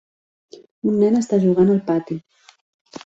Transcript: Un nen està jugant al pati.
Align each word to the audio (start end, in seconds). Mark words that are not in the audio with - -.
Un 0.91 0.97
nen 1.03 1.19
està 1.19 1.41
jugant 1.45 1.71
al 1.75 1.83
pati. 1.91 2.19